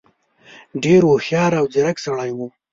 ډېر 0.83 1.01
هوښیار 1.09 1.51
او 1.59 1.65
ځيرک 1.73 1.97
سړی 2.05 2.31
وو. 2.33 2.47